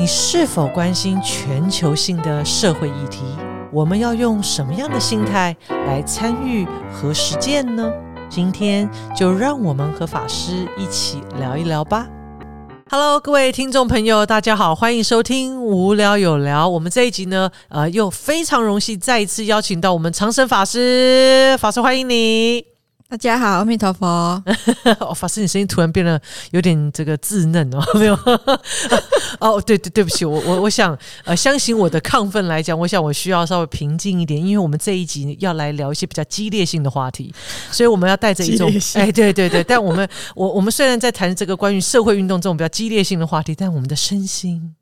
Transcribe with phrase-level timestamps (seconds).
[0.00, 3.20] 你是否关心全球性的社会议题？
[3.70, 7.92] 我们要用什么样的心态来参与和实践呢？
[8.30, 12.08] 今天就让我们和法师一起聊一聊吧。
[12.90, 16.66] Hello，各位听众朋友，大家好，欢迎收听无聊有聊。
[16.66, 22.64] 我们这一集呢，呃，又非常荣幸再一次邀请到我们长生法师，法师欢迎你。
[23.10, 24.06] 大家好，阿弥陀佛。
[25.00, 26.20] 哦，法师，你声音突然变得
[26.52, 28.14] 有点这个稚嫩哦， 没有？
[29.40, 37.34] 哦，对对，对不起，我我我想呃，相信我的亢奋来讲，我想我需要稍微平静一点，因为我们这一集要来聊一些比较激烈性的话题，
[37.72, 44.72] 所以我们要带着一种哎，对对对，但我们我我们虽然在谈这个关于社会运动这种比较激烈性的话题，但我们的身心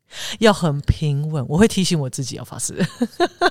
[0.41, 1.43] 要很平稳。
[1.49, 2.75] 我会提醒我自己哦，法师，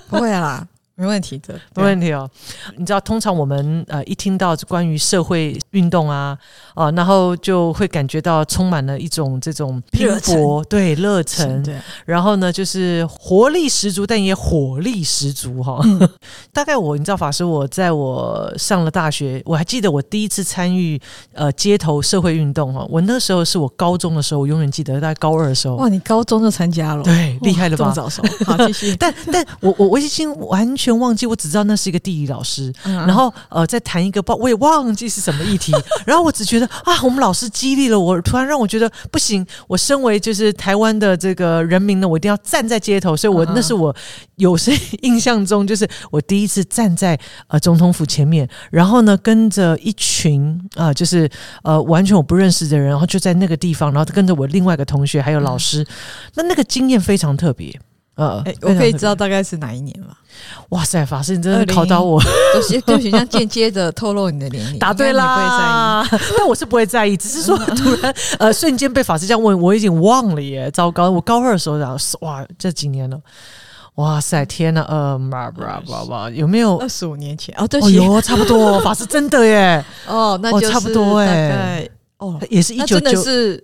[0.08, 0.68] 不会啦。
[0.98, 2.30] 没问题的，没问题哦。
[2.76, 6.38] 你知道，通常我们呃一听到关于社会运动啊，
[6.74, 11.78] 啊，然后就会感觉到充满了一种这种拼搏，对热忱，对。
[12.06, 15.80] 然后呢，就是活力十足，但也火力十足哈。
[16.52, 21.00] 大概我，你知道，法师，我在我上了大学，我还记得我第一次参与
[21.34, 22.84] 呃街头社会运动哈。
[22.90, 25.76] 我那时候是我高中的时候，我永远记得，大概高二的时候。
[25.76, 27.92] 哇，你高中就参加了，对，厉害了吧？
[27.92, 28.96] 早熟，好继续。
[29.00, 30.88] 但但我我我已经完全。
[30.88, 35.67] 全忘记，我只知道那是一个地理老师，然后呃，在谈一个报，我也忘记是什么议题，
[36.06, 43.96] 然后我只觉得啊，我们老师激励了我，突然让我觉得不行，我身为就是台湾的这个人民呢，我一定要站在街头，所以我那是我
[44.36, 51.30] 有生 印象中，就是我第一次站在呃总统府前面，然后呢跟着一群啊，就是
[51.64, 55.86] 呃完全我不认识的人，然后就在那个地方，然后跟着我另外一个同学还有老师，
[56.36, 57.80] 那那个经验非常特别。
[58.18, 60.08] 呃，我可以知道大概是哪一年吗？
[60.70, 62.22] 哇塞，法师，你真的考到我，
[62.54, 64.80] 就是就好像间接的透露你的年龄。
[64.80, 66.06] 答对啦，
[66.38, 71.10] 但我是不会在意，只是说突然呃瞬间被法师这样问，我已经忘了耶，糟糕！
[71.10, 73.20] 我高二的时候，然后哇，这几年了，
[73.96, 76.78] 哇塞，天呐，呃，嘛吧吧吧，有没有？
[76.78, 77.54] 二十五年前？
[77.58, 83.64] 哦，对，有差不多， 法师真的耶，哦，那就差不多哎，哦，也是一九九，是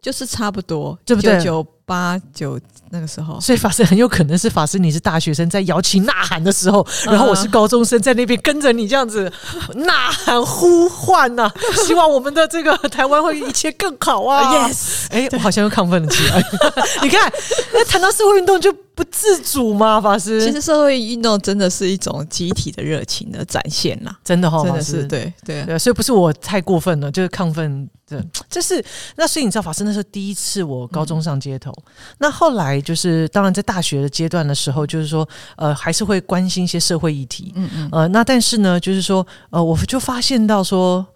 [0.00, 1.40] 就是差不多，对不对？
[1.42, 2.58] 九八九。
[2.90, 9.24] 那个时候，所以法师很有可能是法师，你是大学生在摇旗呐喊的时候，然后我是高中生在那边跟着你这样子
[9.74, 11.50] 呐喊呼唤呐，
[11.84, 14.44] 希望我们的这个台湾会一切更好啊！
[14.70, 16.40] Yes，哎，我好像又亢奋了起来。
[17.02, 17.32] 你看，
[17.74, 20.00] 那谈到社会运动就不自主吗？
[20.00, 25.64] 法师，其实社会运动真的是一种集体的热情的展现呐，真的哈，真的是对对。
[25.64, 28.84] 对，所以不是我太过分了，就是亢奋的，这是
[29.16, 31.72] 那所以你知道，法师那是第一次我高中上街头，
[32.18, 32.74] 那后来。
[32.84, 35.26] 就是当然，在大学的阶段的时候，就是说，
[35.56, 41.06] 呃，还是会关心一些社会议题，嗯嗯，呃，那但是呢，就是说，呃，我就发现到说，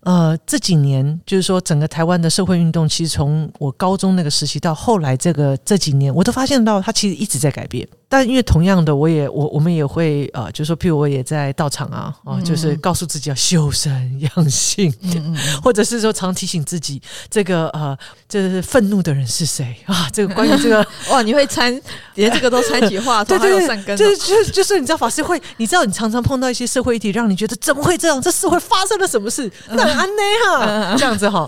[0.00, 7.86] 呃，这几年就是说，整个台湾的社会运动，其实从我高中那个时期到后来这个这几年，我都发现到它其实一直在改变。
[8.08, 14.92] 但因为同样的，我也我我们也会呃，就说譬如我也在道场啊，啊，就是告诉自己要修身养性，
[15.62, 17.96] 或者是说常提醒自己，这个呃，
[18.26, 20.08] 这是愤怒的人是谁啊？
[20.10, 21.78] 这个关于这个 哇，你会参
[22.14, 28.18] 连这个都参起话，对对对，就是就是就是你知道法师会，你知道你常常碰到一些社会议题，让你觉得怎么会这样？
[28.22, 29.52] 这社会发生了什么事？
[29.68, 31.44] 那安内哈这样子哈。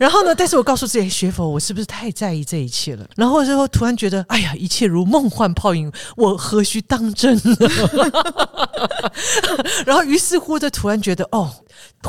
[0.00, 3.06] 然后呢，但是我告诉自己，学佛，我是不是太在意这一切了？
[3.14, 5.91] 然后之后突然觉得，哎呀，一切如梦幻泡影。
[6.16, 7.40] 我何须当真？
[9.86, 11.50] 然后，于是乎，就突然觉得，哦。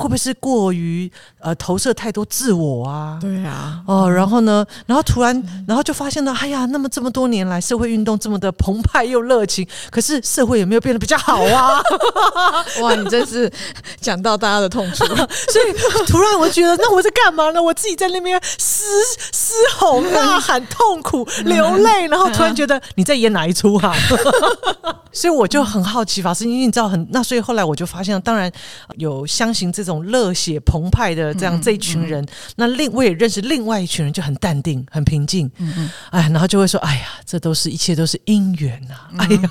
[0.01, 3.17] 会不会是过于呃投射太多自我啊？
[3.21, 11.79] 对啊，哦，然后呢，然后突然，然后就发现了，哎呀，那么这么多年来，社会运动这么的澎湃又热情，可是社会有没有变得比较好啊？
[12.81, 13.51] 哇，你真是
[14.01, 17.61] 讲到大家的痛处， 所以突然我觉得，那我在干嘛呢？
[17.61, 18.83] 我自己在那边嘶
[19.31, 23.93] 嘶吼、呐喊、痛苦、流泪，然后突然觉得你在演哪一出啊？
[25.13, 28.51] 所以我就很好奇，法师，因为你知道很那，所以后来我就发现，当然
[28.95, 29.82] 有相信这。
[29.83, 35.51] 这种热血澎湃的这样这一群人，那另我也认识另外一群人，就很淡定、很平静。
[35.57, 38.95] 嗯嗯，哎，然后就会说：“哎呀，这都是一切都是因缘呐！
[39.17, 39.49] 哎呀，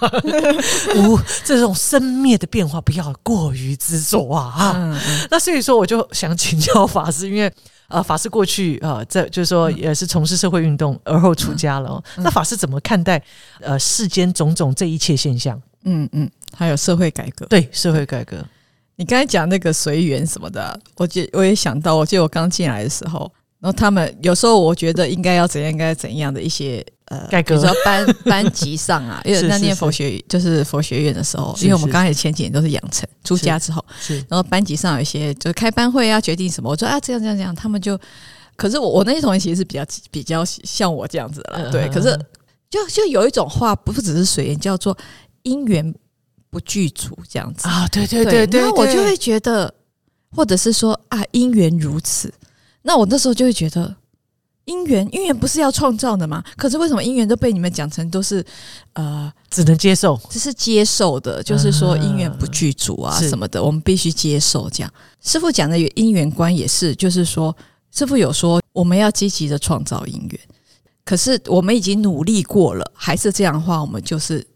[0.96, 4.48] 无这种生灭的变化，不要过于执着啊！
[4.56, 5.00] 啊，
[5.30, 7.52] 那所以说，我就想请教法师，因为
[7.88, 12.02] 呃，法师过去啊，在就是说也是从事社会运动，而后出家了。
[12.16, 13.22] 那法师怎么看待
[13.60, 15.60] 呃世间种种这一切现象？
[15.84, 18.42] 嗯嗯，还有社会改革，对社会改革。
[18.96, 23.30] 你刚才讲那个随缘什么的，我记我也想到，我记得我刚进来的时候，
[23.60, 33.84] 然后他们有时候我觉得应该要怎样，应该怎样的一些呃改革，比如说班 班级上啊， 因为那念佛学就是佛学院的时候，因为我们刚开始前几年都是养成出家之后，
[34.28, 37.98] 然后班级上有一些就是开班会啊决定什么，我说啊这样这样这样，他们就。
[38.54, 41.88] 可是我我那些同学其实是比较比较像我这样子的啦，对。
[41.88, 42.16] 嗯可是
[42.70, 44.96] 就就有一种话，不只是随缘，叫做
[45.42, 45.92] 因缘
[46.52, 47.66] 不具足这样子。
[47.66, 49.74] 啊，对对对对，对那我就会觉得，
[50.30, 52.32] 或者是说啊，因缘如此。
[52.82, 53.96] 那我那时候就会觉得，
[54.66, 56.44] 因缘因缘不是要创造的吗？
[56.58, 58.44] 可是为什么因缘都被你们讲成都是
[58.92, 64.92] 呃，只能接受，只是接受的，就是说因缘不具足啊什么的，我们必须接受这样。
[65.22, 67.56] 师傅讲的因缘观也是，就是说
[67.90, 70.40] 师傅有说我们要积极的创造因缘，
[71.04, 74.46] 可是我们已经努力过了，还是这样的话，我们就是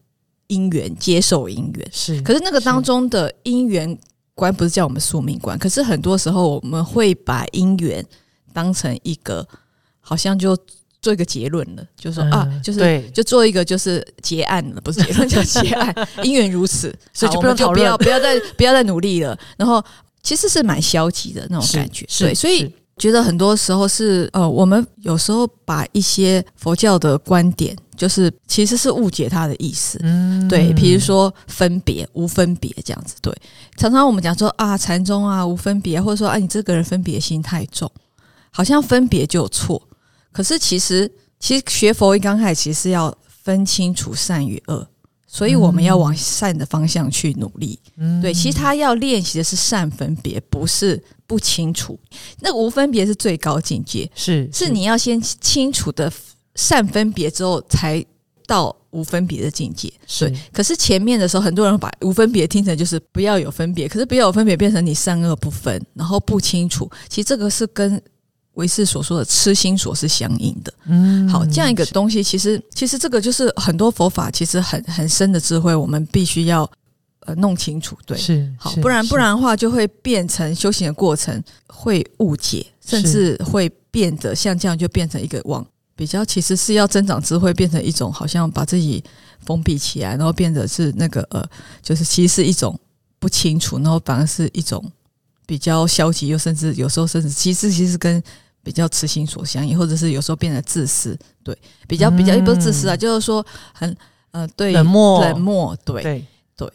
[0.48, 1.88] 因缘接受因缘。
[1.92, 3.98] 是，可是那个当中的因缘
[4.34, 8.04] 观不是叫我们宿命观，可是很多时候我们会把因缘
[8.52, 9.46] 当成一个
[10.00, 10.56] 好像就
[11.00, 15.94] 做一个结论了，就说、嗯啊，就是对就做一个就是结案了，不是结论叫结案，
[16.24, 19.38] 因缘如此，所以就不不用讨论要不要再不要再努力了。
[19.56, 19.82] 然后
[20.22, 29.98] 其实是蛮消极的那种感觉，是对，所以是觉得很多时候是呃，我们有时候把一些佛教的观点，就是其实是误解它的意思。
[30.02, 33.14] 嗯对，比如说分别、无分别这样子。
[33.20, 33.30] 对，
[33.76, 37.90] 常常我们讲说啊，禅宗啊，无分别，或者说啊，你这个人分别心太重，
[38.50, 39.80] 好像分别就有错。
[40.32, 44.86] 可是其实，其实学佛一刚开始其实是要分清楚善与恶，
[45.36, 47.78] 所以我们要往善的方向去努力。
[47.98, 51.98] 嗯对，其实他要练习的是善分别，不是不清楚。
[52.40, 56.10] 那个无分别是最高境界，是是你要先清楚的
[56.54, 58.02] 善分别之后，才
[58.46, 59.92] 到无分别的境界。
[60.06, 66.90] 是对，可是前面的时候，很多人把无分别听成就是不要有分别，可是不要有分别变成你善恶不分，然后不清楚。
[67.10, 68.00] 其实这个是跟
[68.56, 70.72] 唯识所说的痴心所是相应的。
[70.86, 76.70] 嗯好，这样一个东西，其实其实这个就是很多佛法其实很很深的智慧，我们必须要
[77.20, 77.96] 呃弄清楚。
[78.04, 85.64] 对，是好，不然不然的话，就会变成修行的过程会误解，甚至会变得像这样，就变成一个往
[85.94, 89.02] 比较其实是要增长智慧，变成一种好像把自己
[89.44, 91.44] 封闭起来，然后变得是那个呃，
[91.82, 92.78] 就是其实是一种
[93.18, 94.82] 不清楚，然后反而是一种
[95.46, 98.22] 比较消极，又甚至有时候甚至其实其实跟
[98.66, 102.44] 比较痴心所相应，或者是有时候变得自私，对，比较比较、嗯。
[102.44, 103.96] 不是自私啊，就是说很
[104.32, 105.20] 呃对冷漠。
[105.20, 106.26] 冷漠，对对。
[106.56, 106.72] 对，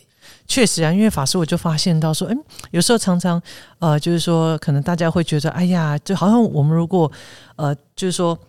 [0.47, 2.37] 确实啊，因为法师我就发现到说，嗯，
[2.71, 3.41] 有时候常常
[3.79, 7.11] 呃，就是说，可能大家会觉得，哎呀，就好像我们如果
[7.57, 8.39] 呃，就是说，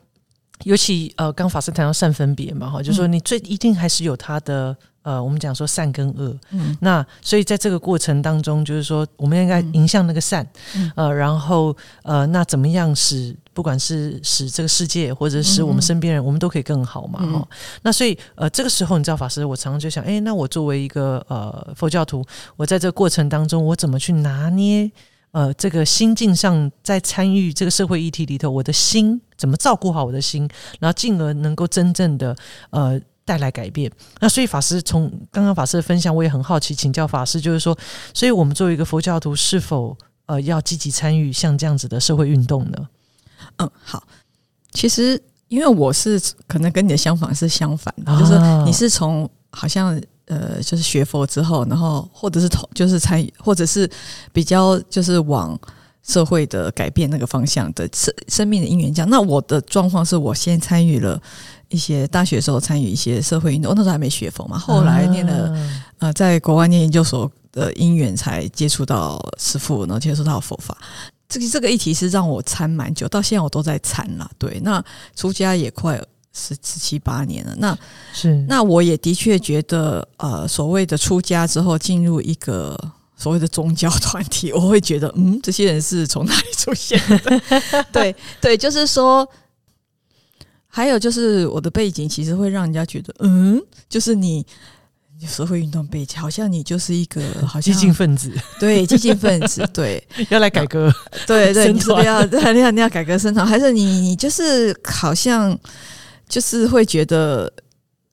[0.63, 6.77] 尤其呃，刚法师谈到善分别嘛，哈，就是说你最一定还是有他的呃，我们讲说善跟恶，嗯。
[6.81, 10.47] 那所以在这个过程当中，就是说我们应该迎向那个善，
[10.77, 10.91] 嗯。
[10.97, 17.47] 呃，然后呃，那怎么样使不管是使这个世界或者使我们身边人，我们都可以更好嘛，哈、嗯
[17.83, 22.25] 那所以呃，这个时候你知道，法师，我常常就想，哎，那我作为一个呃佛教徒，
[22.57, 24.91] 我在这个过程当中，我怎么去拿捏？
[25.33, 30.47] 呃，这个心境上，在参与这个社会议题里头，我的心怎么照顾好我的心，
[30.79, 32.37] 然后进而能够真正的
[32.69, 33.91] 呃带来改变。
[34.21, 37.77] 那所以法师从刚刚法师的分享，我也很好奇，请教法师，就是说，
[38.15, 39.97] 所以我们作为一个佛教徒，是否
[40.27, 42.89] 呃要积极参与像这样子的社会运动呢？
[43.59, 44.03] 嗯，好。
[44.73, 53.91] 其实因为我是可能跟你的相反是相反的，啊就是你是从好像呃，就是学佛之后，然后或者是同就是参与，或者是
[54.33, 55.59] 比较就是往
[56.03, 59.11] 社会的改变那个方向的生生命的因缘这样。
[59.11, 61.21] 那我的状况是我先参与了
[61.73, 70.77] 一些大学的时候参与一些社会运动，那时候还没学佛嘛，后来念了、啊呃，在国外念研究所的因缘才接触到师父，然后接触到佛法。
[71.29, 74.31] 这个这个议题是让我参蛮久，到现在我都在参了。
[74.39, 74.85] 对，那
[75.17, 75.97] 出家也快
[76.35, 77.55] 十十七八年了。
[77.57, 77.79] 那
[78.13, 82.79] 是那我也的确觉得，呃，所谓的出家之后进入一个
[83.17, 87.41] 所谓的宗教团体，我会觉得，嗯，这些人是从哪里出现的？
[87.91, 89.27] 对对，就是说，
[90.75, 94.45] 还有就是我的背景，其实会让人家觉得，嗯，就是你。
[95.21, 98.33] 你社会运动背景，好像你就是一个 好像激进分子。
[98.59, 100.03] 对激进分子， 对。
[100.31, 100.93] 要来改革，
[101.29, 105.57] 对对，生你是不要对你要你要改革生产，还是你你就是好像
[106.29, 107.53] 就是会觉得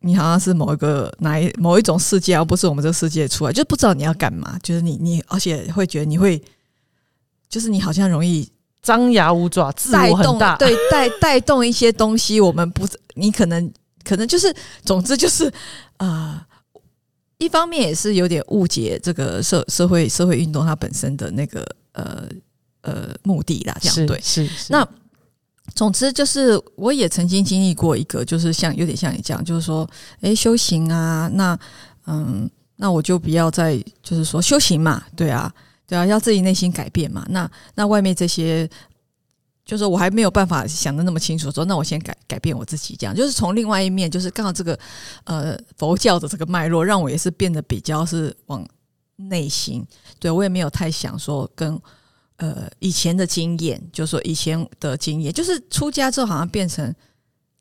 [0.02, 6.40] 你好像是某一个哪一某一种世界，而不是我们这个世界出来，就不知道你要干嘛，就是你你而且会觉得你会，
[7.50, 8.48] 就是你好像容易
[8.82, 13.72] 张牙舞爪，自我很大，对带 带动一些东西，我们不你可能
[14.04, 15.48] 可能就是总之就是
[15.98, 16.08] 啊。
[16.08, 16.46] 呃
[17.42, 22.28] 一方面也是有点误解这个社社会社会运动它本身的那个呃
[22.82, 24.20] 呃目的啦，这样对。
[24.22, 24.86] 是是那
[25.74, 31.58] 总之就是，我也曾经经历过一个，就是像有点像你这样，就是说，诶，修行啊，那
[32.08, 35.50] 嗯，那我就不要再就是说修行嘛，对啊，
[35.90, 37.26] 对啊，要自己内心改变嘛。
[37.30, 38.70] 那那外面这些
[39.66, 44.78] 就是我还没有办法想的那么清楚，说那我先改改变我自己，这样就是从另外一面，就是刚好这个
[45.24, 48.64] 呃佛教的这个脉络，让我也是变得比较是往
[49.16, 49.86] 内心，
[50.20, 51.80] 对我也没有太想说跟
[52.38, 56.94] 呃以前的经验，就是说以前的经验，就是出家之后好像变成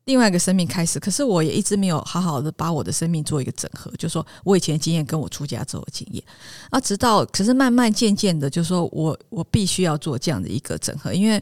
[0.08, 6.24] 另外一个生命开始，可是我也一直没有好好的把我的生命做一个整合，就是说我以前的经验跟我出家之后的经验，
[6.70, 11.40] 啊，直到可是慢慢渐渐的，就是说我我必须要做这样的一个整合，因为。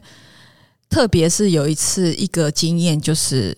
[0.89, 3.57] 特别是有一次一个经验，就是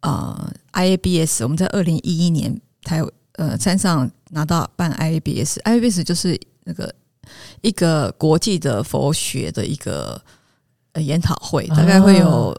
[0.00, 6.94] 呃，IABS，我们在二零一一年台呃山上拿到办 IABS，IABS 就是那个
[7.60, 10.18] 一个国际的佛学的一个
[10.92, 12.58] 呃研讨会，大概会有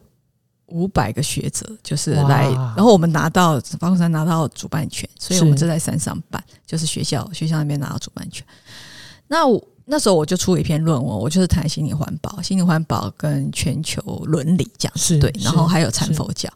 [0.68, 8.46] 五百个学者就是来，然后我们拿到方山拿到主办权，所以我们就在山上办，就是学校学校那边拿到主办权。
[9.28, 9.64] 那我。
[9.90, 16.50] 那时候我就出了一篇论文，我就是谈心理环保、心理环保跟全球伦理这样子，对，然后还有禅佛教，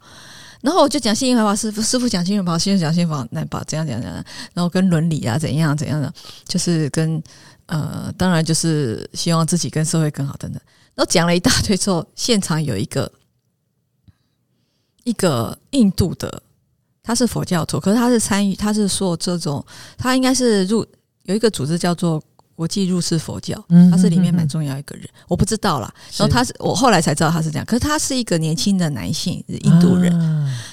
[0.60, 4.22] 然后我就讲心灵环保，师傅师傅讲心灵环保，师傅讲心理环保，怎样怎样怎样，
[4.54, 6.14] 然后跟伦理啊怎样怎样的，
[6.46, 7.24] 就是跟
[7.68, 10.62] 呃，当然就是希望自己跟社会更好等等，
[10.94, 13.10] 然后讲了一大堆之后，现场有一个
[15.04, 16.42] 一个印度的，
[17.02, 19.66] 他是佛教徒，可是他是参与，他是说这种，
[19.98, 20.86] 他应该是入
[21.24, 22.22] 有一个组织叫做。
[22.62, 25.92] 国际入世佛教，他是里面蛮重要一个人，我不知道啦。
[26.16, 30.14] 然后他是我后来才知道他是这样，可是他是一个年轻的男性，印度人。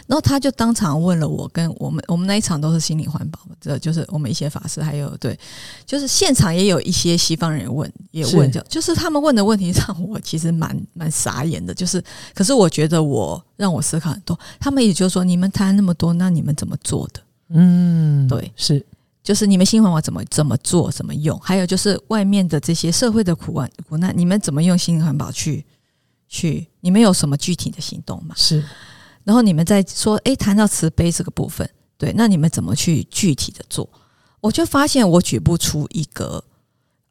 [0.07, 5.39] 然后他就当场问了我，跟我们我们那一场都是心理环保，这就是我们一些法师，还有对，
[5.87, 12.05] 就是现场也有一些西方人问，也问就就是他们问的问题让我其实蛮蛮傻眼的，就是
[12.35, 14.39] 可是我觉得我让我思考很多。
[14.61, 17.21] 他们也就说，你们谈那么多，那你们怎么做的？
[17.49, 18.85] 嗯，对，是。
[19.23, 25.67] 就是你们新环保怎么怎么做怎么用，还有就是外面的这些社会的苦难苦难，你们怎么用新环保去
[26.29, 26.67] 去？
[26.81, 28.35] 你们有什么具体的行动吗？
[28.39, 28.65] 是。
[29.25, 33.87] 然后你们在说，诶，谈到慈悲这个部分，对，那你们怎么去具体的做？
[34.41, 36.43] 我就发现我举不出一个，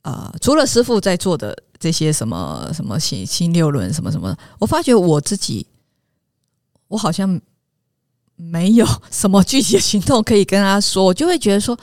[0.02, 5.68] 呃，除了师傅在做的这些什么什么新新六轮什么什么，我发觉我自己，
[6.88, 7.40] 我好像
[8.38, 11.78] 没有 什么具体的行动可以跟他说，我就会觉得说。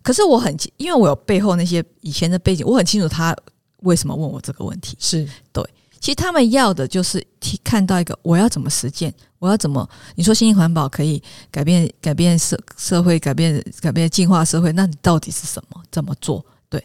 [0.00, 3.36] 可是我很，因为我有背后那些以前的背景，我很清楚他
[3.80, 4.96] 为什么问我这个问题。
[4.98, 5.62] 是对，
[6.00, 7.22] 其实他们要的就是
[7.62, 15.82] 看到一个我要怎么实践，我要怎么你说新型环保可以改变改变社社会，改变改变进化社会，那你到底是什么？
[15.90, 16.42] 怎么做？
[16.70, 16.82] 对。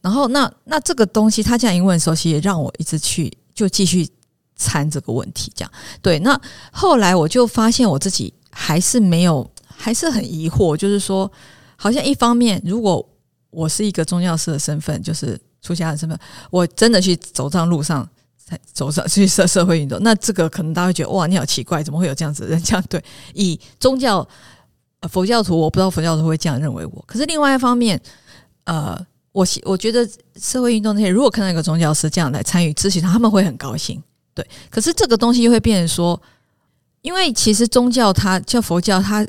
[0.00, 4.08] 然后那那这个东西，他这样一问的时候，其实让我一直去就继续
[4.62, 5.50] 参这个问题。
[5.54, 6.18] 这样对。
[6.20, 6.40] 那
[6.70, 11.30] 后来我就发现我自己还是没有，还是很疑惑，就是说。
[11.74, 13.04] 好像一方面，如果
[13.50, 16.16] 我是一个宗教师的身份，就是出家的身份，
[16.48, 18.08] 我真的去走上路上，
[18.72, 22.62] 走上 去社社会运动，那这个可能大家会觉得哇，你好奇怪，怎么会有这样子的人？
[22.62, 23.02] 这样 对，
[23.34, 24.24] 以宗教
[25.10, 27.04] 佛教徒，我不知道佛教徒会这样认为我。
[27.04, 28.00] 可是另外一方面，
[28.62, 28.96] 呃，
[29.32, 34.00] 我我觉得社会运动那些，如果看到一个宗教师这样来参与咨询，他们会很高兴。
[34.34, 36.20] 对，可是这个东西又会变成说，
[37.00, 39.26] 因为其实宗教它叫佛教，它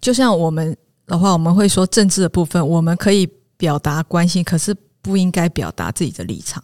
[0.00, 0.76] 就像我们。
[1.06, 6.62] 的话，我们会说政治的部分，我们可以表达关心，可是不应该表达自己的立场，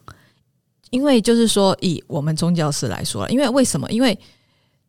[0.90, 3.90] 因为就是说，以我们宗教师来说，因为为什么？
[3.90, 4.16] 因为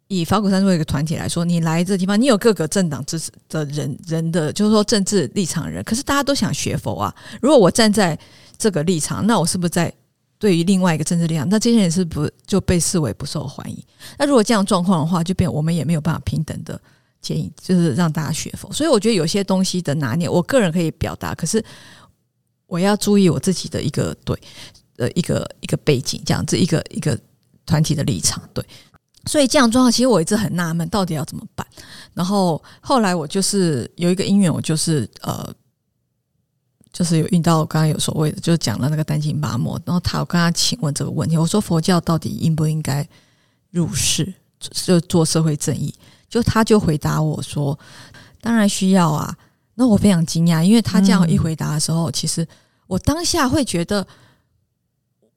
[0.09, 7.15] 以法鼓山作为一个团体来说，你来这地方，你有各个政党支持的人人的，就是说政治立场人，可是大家都想学佛啊。
[7.41, 8.15] 如果我站在
[8.59, 9.91] 这个立场，那我是不是在
[10.39, 11.47] 对于另外一个政治力量？
[11.49, 13.83] 那这些人是不就被视为不受欢迎？
[14.17, 16.79] 那如果这样状况的话，就变我们也没有办法平等的。
[17.19, 21.61] 建议就是让大家学否，所以我觉得有些东西的拿捏，我个人可以表达，可是
[22.67, 24.39] 我要注意我自己的一个对
[24.97, 27.19] 呃一个一个背景，这样子一个一个
[27.65, 28.63] 团体的立场，对。
[29.25, 31.65] 所以这样状况，其实我一直很纳闷，到底要怎么办？
[32.13, 35.51] 然后后来我就是有一个因缘，我就是呃，
[36.97, 43.07] 就是有遇到刚刚有所谓的，就是讲了那个单亲八莫，然后他我跟他请问这个问题，我说佛教到底应不应该
[43.69, 45.93] 入世，就做社会正义？
[46.27, 47.77] 就他就回答我说
[48.41, 49.37] ：“当然需要啊。”
[49.79, 52.47] 那我非常惊讶，因为他这样一回答的时候，其实
[52.87, 54.07] 我当下会觉得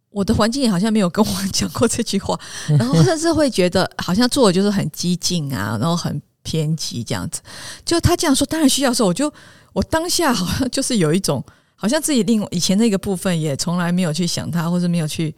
[0.08, 2.40] 我的环境好像没有跟我讲过这句话，
[2.78, 7.40] 然后甚至会觉得好像做的就是很激进啊，然后很偏激这样子。
[7.84, 9.32] 就他这样说，当然需要的时候，我就
[9.72, 11.44] 我当下好像就是有一种
[11.74, 15.34] 好像自己另以前那个部分也从来没有去想他，或者没有去。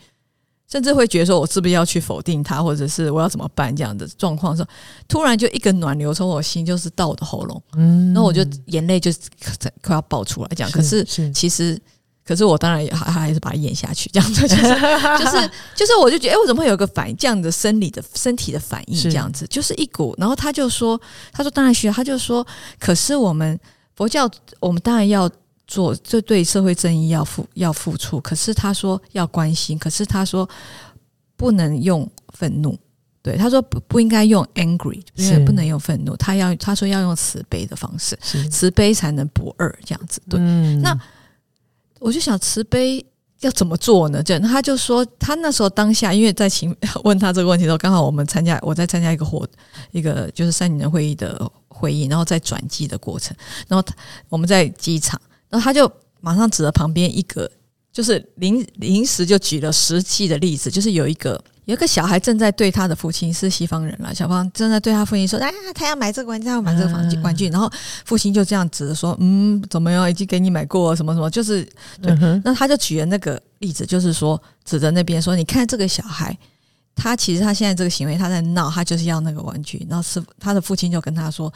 [0.71, 4.69] 甚至会觉得说，我是不是要去否定他，或者是我要怎么办这样的状况时候，
[5.07, 9.11] 突然就一个暖流从我心就是到我的喉咙，嗯，那我就眼泪就
[9.83, 10.71] 快要爆出来，这样。
[10.73, 11.05] 可是
[11.35, 11.79] 其实
[12.25, 17.17] 可是我当然也还还是把它咽下去，这样子就是就是就是，我就觉得，哎，我怎么会有个反应？
[17.17, 20.15] 这样的生理的身体的反应，这样子就是一股。
[20.17, 21.01] 然后他就说，
[21.33, 22.47] 他说当然需要，他就说，
[22.79, 23.59] 可是我们
[23.97, 25.29] 佛教，我们当然要
[25.67, 28.21] 做，这对社会正义要付要付出。
[28.21, 30.49] 可是他说要关心，可是他说
[31.37, 32.79] 不能用愤怒。
[33.21, 38.17] 对，他说不不应该用 angry，因为不能用愤怒，他要他说要用慈悲的方式，
[38.49, 40.23] 慈悲才能不二这样子。
[40.31, 40.39] 对，
[40.77, 40.97] 那。
[42.03, 43.05] 我就想慈悲
[43.41, 44.23] 要怎么做呢？
[44.23, 49.47] 这他就说他那时候当下，因为在请 问他这个问题的时候，刚好我们参加我在参加一个活
[49.91, 53.37] 一个就是三年的会议的会议，然后在转机的过程，
[53.69, 53.95] 然后他
[54.29, 55.91] 我们在机场，然后他就
[56.21, 57.51] 马上指着旁边一个，
[57.93, 61.43] 就是临临时就举了实际的例子，就是有一个。
[61.67, 67.71] 有一个小孩正在对他的父亲是西方人了，小方正在对他父亲说：“啊，他要买这个玩具，他要买这个玩具。”玩具，然后
[68.05, 70.11] 父亲就这样指着说：“嗯，怎么样？
[70.11, 71.65] 已经给你买过什么什么？”就是
[72.01, 72.13] 对，
[72.45, 76.37] 那他就举了那个例子，就是说指着那边说：“你看这个小孩，
[76.97, 81.53] 他其实他现在这个行为，他在闹，他就是要那个玩具。”然后是他的父亲就跟他说：“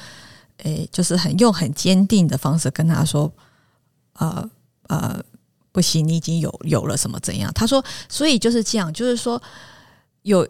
[0.62, 3.28] 诶，就是很用很坚定的方式跟他说，
[4.12, 4.48] 呃
[4.86, 5.20] 呃，
[5.72, 9.42] 不行，你已经有有了什么怎样？”他说：“所以就是这样，就是说。”
[10.26, 10.46] 有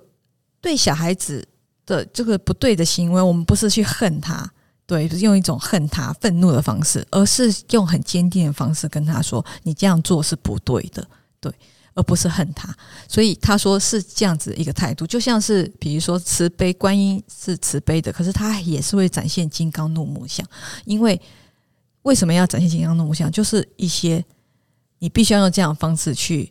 [0.63, 1.47] 对小孩子
[1.85, 4.51] 的这个不对的行为，我们不是去恨他，
[4.87, 11.07] 对，用一种恨他、愤怒的方式，而是用很坚定的方式跟他说：“你这样做是不对的。”
[11.39, 11.53] 对，
[11.93, 12.75] 而不是恨他。
[13.07, 20.45] 所以他说是这样子一个态度，就像是比如说慈悲观音是慈悲的，可是他也是会展现金刚怒目相。
[20.87, 21.21] 因为
[22.03, 23.31] 为什么要展现金刚怒目相？
[23.31, 24.25] 就是一些
[25.01, 26.51] 你必须要用这样的方式去。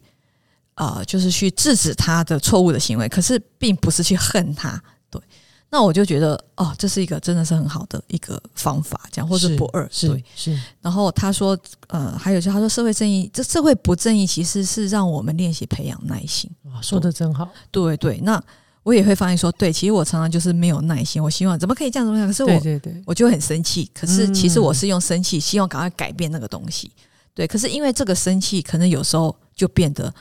[0.75, 4.81] 啊，就是去制止他的错误的行为，可是并不是去恨他。
[5.09, 5.21] 对，
[5.69, 10.59] 那我就觉得哦，这是一个真的是很好的一个方法，这样或者不二对是。
[10.81, 16.51] 然后他说，呃，还有就他说，社会正义，这社会不正义其实是让我们练习培养耐心。
[16.63, 17.49] 哇，说的真好。
[17.71, 18.41] 对对，那
[18.83, 21.23] 我也会发现说，对，其实我常常就是没有耐心。
[21.23, 22.27] 我希望怎么可以这样怎么样？
[22.27, 23.89] 可是我对对，我就很生气。
[23.93, 26.91] 可是其实我是用生气，希望赶快改变那个东西。
[27.33, 30.13] 对，可是因为这个生气，可能有时候就变得。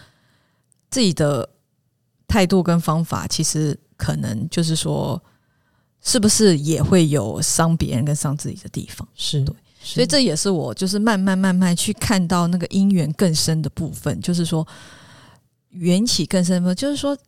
[0.94, 1.48] 自己的
[2.28, 5.20] 态度跟方法，其实可能就是说，
[6.00, 9.09] 是不是也会有伤别人跟伤自己的地方？
[9.16, 9.52] 是对，
[9.83, 14.64] 所以这也是我就是慢慢慢慢去看到那个因缘更深的部分，就是说
[15.70, 17.18] 缘起更深，就是说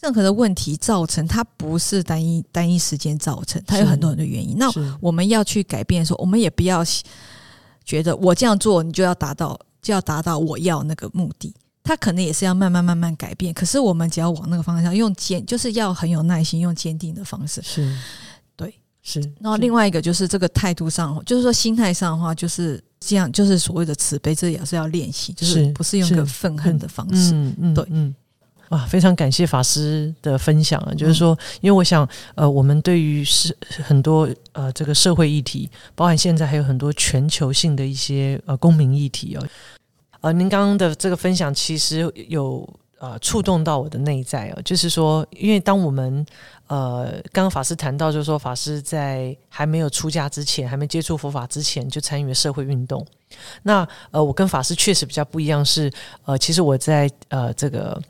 [0.00, 4.56] 任何的问题造成它不是单一单一时间造成，它有很多很多原因。
[4.56, 6.84] 那我们要去改变的时候，我们也不要
[7.84, 11.52] 觉得我这样做，你就要达到就要达到我要那个目的。
[11.84, 17.60] 他可能也是要慢慢慢慢改变，可是我们只要往那个方向用坚，就是要很有耐心，用坚定的方式。
[17.62, 17.94] 是，
[18.56, 19.20] 对，是。
[19.38, 27.34] 然后另外一个就是这个态度上，就是说心态上的话，就是这样，就是所谓的慈悲，这也是要练习，就是不是用个愤恨的方式。
[27.34, 28.14] 嗯嗯，对，嗯。
[28.70, 30.94] 哇，非常感谢法师的分享啊！
[30.94, 39.46] 就是说，因为我想，呃，我们对于是很多呃这个社会议题，包含现在还有很多全球性的一些呃公民议题哦。
[40.24, 42.66] 呃，您刚刚的这个分享其实有
[42.98, 46.24] 呃触动到我的内在哦，就是说，因为当我们
[46.66, 53.06] 呃刚刚法师谈到，就是说法师在还没有出家之前，还没接触佛法之前，就参与了社会运动。
[53.64, 55.92] 那呃，我跟法师确实比较不一样，是
[56.24, 58.00] 呃，其实我在呃这个。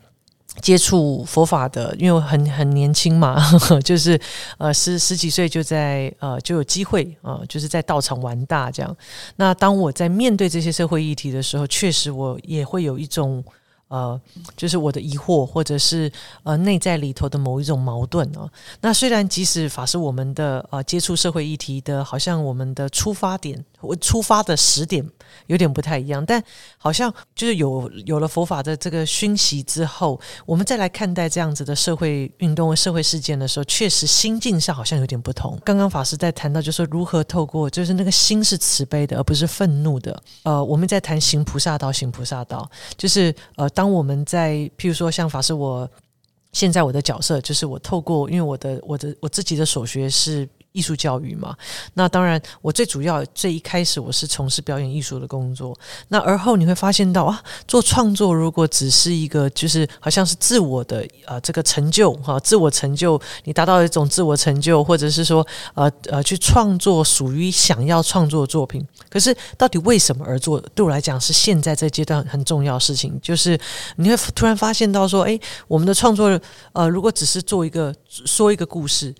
[0.61, 4.19] 接触佛法的，因为很很年轻嘛，呵 呵就是
[4.57, 8.97] 呃十十几岁就在呃就有机会啊，就是在道场玩大这样。
[9.35, 13.43] 那当我在面对这些社会议题的时候，确实我也会有一种。
[13.87, 14.19] 呃，
[14.57, 18.49] 就是我的疑惑，或者是呃内在里头的某一种矛盾哦。
[18.81, 25.05] 那虽然即使法师我们的呃接触社会议题的，好像我们的出发点，我出发的时点
[25.47, 26.43] 有点不太一样，但
[26.77, 35.59] 好像就是有有了佛法的这个熏习之后，我们再来看待这样子的社会运动、社会事件的时候，确实心境上好像有点不同。
[35.63, 40.23] 刚刚法师在谈到，就是如何透过，就是那个心是慈悲的，而不是愤怒的。
[40.43, 42.67] 呃，我们在谈行菩萨道，行菩萨道，
[42.97, 43.69] 就是呃。
[43.69, 45.89] 当我们在，譬如说像法师，我
[46.53, 50.47] 现在我的角色就是我透过，因为我的我的我自己的所学是。
[50.75, 51.55] 艺术教育嘛，
[51.93, 55.73] 那当然，我最主要最一开始我是从事表演艺术的工作。
[56.09, 68.85] 那而后你会发现到啊，做创作如果只是一个，就是好像是自我的呃这个成就哈，自我成就，你达到一种自我成就，或者是说呃呃去创作属于想要创作的作品。
[69.09, 70.59] 可是到底为什么而做？
[70.75, 73.57] 对我来讲是现在这阶段很重要的事情，就是
[73.95, 76.37] 你会突然发现到说，哎，我们的创作
[76.73, 79.15] 呃，如果只是做一个说一个故事。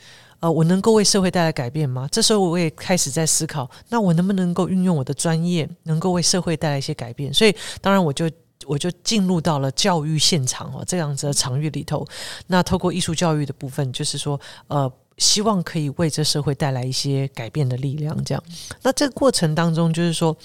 [0.45, 2.07] 呃，我能够为社会带来改变吗？
[2.11, 7.33] 这时候我也开始在思考，那我能不能够运用我的专业，能够为社会带来一些改变？
[7.33, 8.29] 所以，当然我就
[8.67, 12.07] 我就进入到了教育现场哦，这样子的场域里头。
[12.45, 18.15] 那透过艺术教育的部分，就是说，呃，希望可以为这社会带来一些改变的力量。
[18.23, 18.43] 这样，
[18.83, 20.37] 那这个过程当中，就是说，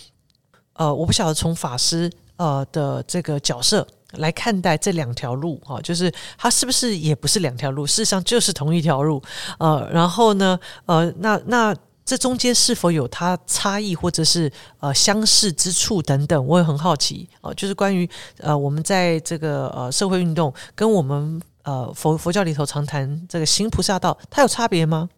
[0.72, 3.86] 呃，我不晓得从法师呃的这个角色。
[4.12, 9.22] 来看待这两条路哈，就是它是不是也不是两条路，事实上就是同一条路。
[9.58, 17.54] 呃，然后呢，呃，那那这中间是否有它差异或者是呃相似之处等等，我也很好奇哦。
[17.54, 25.08] 就是关于呃我们在这个呃社会运动跟我们呃佛佛教里头常谈这个行菩萨道，它有差别吗？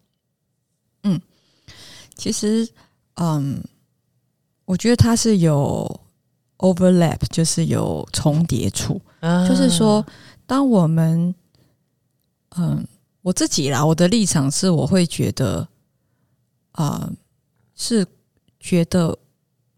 [1.01, 1.19] 嗯，
[2.15, 2.69] 其实
[3.15, 3.63] 嗯，
[4.65, 5.99] 我觉得它是有。
[6.63, 10.03] Overlap 就是有重叠处，就是说，
[10.45, 11.35] 当我们，
[12.55, 12.87] 嗯，
[13.21, 15.67] 我自己啦，我的立场是，我会觉得，
[16.71, 17.11] 啊，
[17.75, 18.07] 是
[18.61, 19.17] 觉得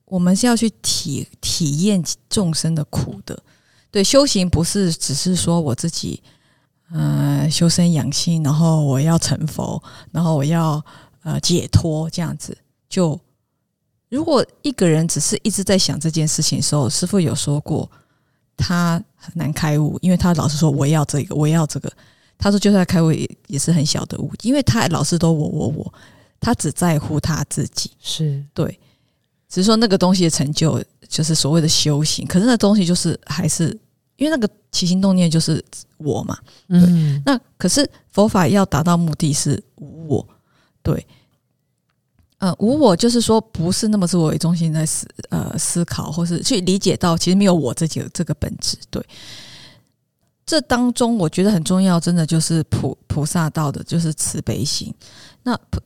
[0.06, 3.42] 我们是要去体体验众生的苦的。
[3.90, 6.22] 对，修行不是只是说我自己，
[6.92, 10.80] 嗯，修身养性，然后我要成佛，然后我要
[11.24, 12.56] 呃解脱，这样子
[12.88, 13.20] 就。
[14.10, 17.90] 如果一个人只是一直在想这件事情的时候，师傅有说过，
[18.56, 21.92] 他很难开悟，因为他老是说我要这个，我要这个。
[22.38, 25.94] 他说就算开悟也也是很小的悟，因为他老是都我我我，
[26.40, 28.80] 他只在乎他自己，是对。
[29.48, 33.68] 只是说那个东西的成就就是所谓的修行，可是那东西就是还是
[34.18, 35.64] 因为那个起心动念就是
[35.98, 36.38] 我嘛，
[36.68, 37.22] 嗯。
[37.26, 40.28] 那可是佛法要达到目的是无我，
[40.84, 41.06] 对。
[42.46, 48.78] 呃，无我就是说，不是那么自我为中心在思呃思考，或是去理解到，其实没有我这几个这个本质。
[48.92, 49.04] 对，
[50.46, 54.94] 这当中我觉得很重要，真的就是菩菩萨道的，就是慈悲心。
[55.42, 55.82] 那菩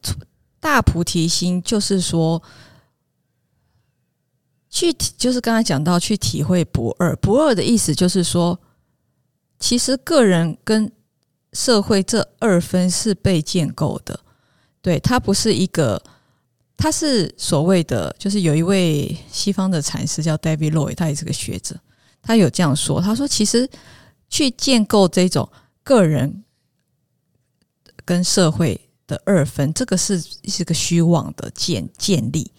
[0.59, 2.43] 大菩提心就是说，
[4.69, 8.59] 去体就是刚才讲到去体会不二，不二的意思就是说，
[9.59, 10.91] 其实个人跟
[11.53, 14.19] 社会这二分是被建构的，
[14.81, 16.03] 对，它不是一个。
[16.81, 21.77] 他是所谓的，就是有一位西方的禅师叫 David Lloyd，他也是个学者，
[22.21, 23.69] 他有这样说，他说其实
[24.29, 25.47] 去建构这种
[25.83, 26.41] 个人
[28.05, 32.49] 跟社会的二分，这个是是个虚妄的建建立，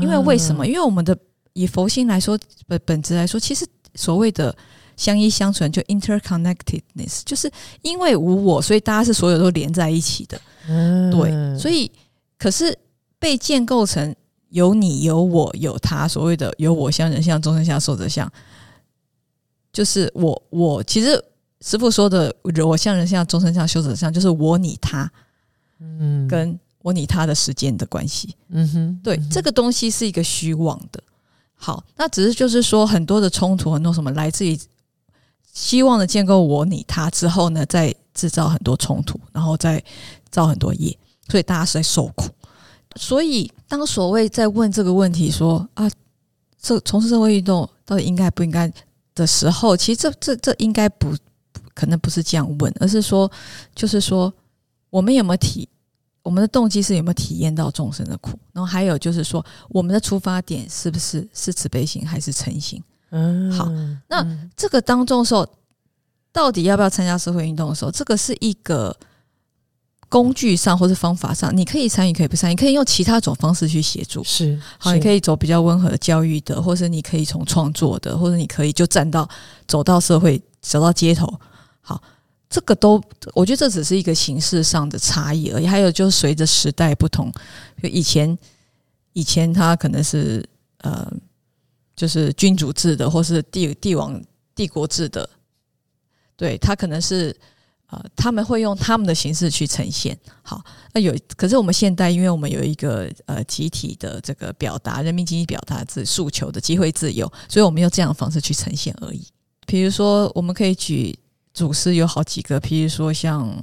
[0.00, 0.64] 因为为什么？
[0.64, 1.18] 因为我们的
[1.52, 4.56] 以佛心来说，本本质来说，其实所谓的
[4.96, 7.50] 相依相存，就 interconnectedness，就是
[7.82, 10.40] 因为无我，所以大家是所有都连在一起的，
[11.10, 11.90] 对，所以
[12.38, 12.78] 可是。
[13.24, 14.14] 被建构成
[14.50, 18.30] 有你有我有他，所谓的有我相人相众生相寿者相，
[19.72, 21.24] 就是我我其实
[21.62, 25.10] 师傅说的我相人相众生相修者相，就是我你他，
[25.80, 31.02] 嗯，跟我你他的时间的关系，嗯哼，对，这个东西是一个虚妄的。
[31.54, 34.60] 好，那只是就是说很多的冲突，很多什么来自于
[35.50, 39.82] 希望的建构我你他之后呢，再制造很多冲突，然后再
[40.30, 40.94] 造很多业，
[41.30, 42.28] 所以大家是在受苦。
[42.96, 45.90] 所以，当所谓在问这个问题说啊，
[46.60, 48.72] 这从事社会运动到底应该不应该
[49.14, 51.14] 的时候，其实这这这应该不
[51.74, 53.30] 可能不是这样问，而是说，
[53.74, 54.32] 就是说，
[54.90, 55.68] 我们有没有体，
[56.22, 62.82] 我们的动机是有没有体验到众生的苦，然后还有就是说，我们的出发点是不是是慈悲心还是诚心？
[63.10, 63.68] 嗯，好，
[64.08, 64.24] 那
[64.56, 65.46] 这个当中的时候，
[66.32, 68.96] 到底要不要参加社会运动的时候，这个是一个。
[70.14, 74.22] 工具上或是方法上，你可以参与，可以不参与，可以用其他种方式去协助。
[74.22, 79.28] 是好，你可以走比较温和的教育的，或者你可以从创作的，或者你可以就站到
[79.66, 81.26] 走到社会，走到街头。
[81.80, 82.00] 好，
[82.48, 83.02] 这个都
[83.34, 85.66] 我觉得这只是一个形式上的差异而已。
[85.66, 87.32] 还有就是随着时代不同，
[87.82, 88.38] 就以前
[89.14, 90.48] 以前他可能是
[90.82, 91.12] 呃，
[91.96, 94.22] 就是君主制的，或是帝帝王
[94.54, 95.28] 帝国制的，
[96.36, 97.36] 对他可能是。
[97.88, 100.18] 呃，他们会用他们的形式去呈现。
[100.42, 109.26] 好，那有，可是我们现代，因为我们有一个呃集体的这个表达，人民经济表达自诉求的机会自由，所以我们用这样的方式去呈现而已。
[109.66, 111.16] 比如说，我们可以举
[111.52, 113.54] 祖师有好几个，譬如说像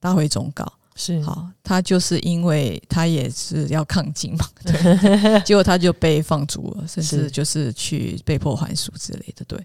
[0.00, 9.44] 大会总稿，是好，他就是因为他也是要抗金嘛， 对，结果他就被放逐了，甚至就是去被迫还俗之类的。
[9.44, 9.64] 对，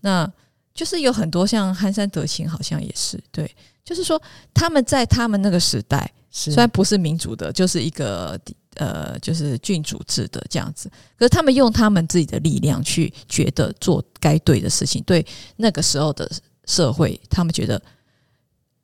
[0.00, 0.30] 那。
[0.74, 3.54] 就是有很多像憨山德清，好像也是对，
[3.84, 4.20] 就是说
[4.54, 8.40] 他们在他们那个时代，虽然不是民主的，就是一个
[8.76, 16.30] 呃，就是郡主制的这样子，可是他们用他们自己的力量去觉得做该对的事情，对那个时候的
[16.66, 17.82] 社会，他们觉得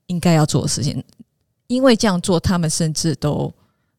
[0.08, 1.02] 应该要做的事情，
[1.68, 3.52] 因为这样做，他们甚至都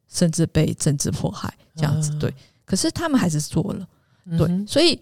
[0.10, 2.34] 甚至被政治迫害，这样子啊对。
[2.66, 3.88] 可是他们还是做了，
[4.38, 5.00] 对，嗯所以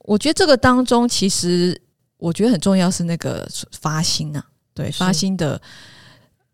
[0.00, 1.80] 我觉得这个当中，其实
[2.18, 3.48] 我觉得很重要是那个
[3.80, 5.60] 发心啊，对，发心的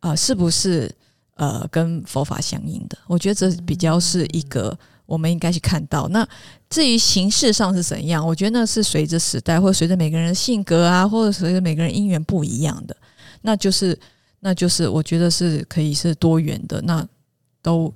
[0.01, 0.95] 呃，是不是
[1.35, 2.97] 呃跟佛法相应的？
[3.07, 6.07] 我觉得这比较是一个我们应该去看到。
[6.09, 6.27] 那
[6.71, 12.97] 至于形式上是怎样，我觉得那是随着时代，或者随着每个人的性格啊，或者随着每个人因缘不一样的，
[13.43, 13.99] 那就是
[14.41, 17.07] 那就是我觉得是可以是多元的，那
[17.61, 17.93] 都。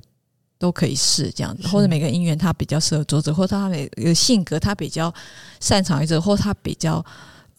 [0.61, 5.15] 都可以试这样子，或者每个姻缘他比较适合做这，或者他每个性格他比较
[5.61, 7.01] 擅长于这，或他比较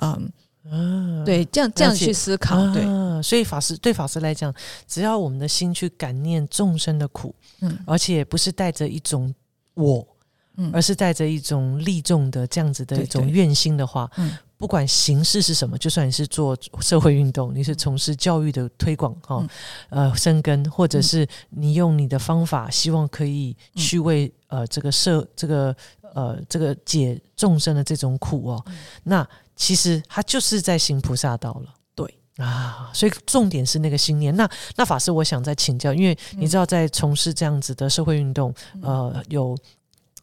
[0.01, 4.53] 嗯，啊对，这样这样去思考，对，啊，所以法师对法师来讲，
[4.87, 7.77] 只要我们的心去感念众生的苦，嗯。
[7.85, 9.33] 而且不是带着一种
[9.73, 10.07] 我，
[10.57, 10.69] 嗯。
[10.73, 14.37] 而是带着一种利众的这样子的一种愿心的话，嗯。
[14.57, 19.37] 不管形式是什么，就算你是做社会运动，你是从事教育的推广哈、
[19.89, 20.07] 嗯。
[20.09, 23.79] 呃生根，或者是你用你的方法，希望可以嗯。
[23.81, 25.73] 去为、呃这个社这个
[26.13, 28.77] 呃这个解众生的这种苦哦，嗯。
[29.03, 31.75] 那其实他就是在行菩萨道了。
[31.93, 34.33] 对啊，所以重点是那个信念。
[34.37, 39.57] 那那法师，我想再请教，因为你知道，在从事这样子的社会运动，嗯呃，有